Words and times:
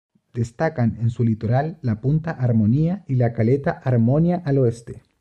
Destacan 0.33 0.97
en 0.99 1.11
su 1.11 1.23
litoral 1.23 1.77
la 1.83 2.01
punta 2.01 2.31
Armonía 2.31 3.05
y 3.07 3.17
la 3.17 3.33
caleta 3.33 3.69
Armonía 3.83 4.41
al 4.43 4.57
oeste. 4.57 5.03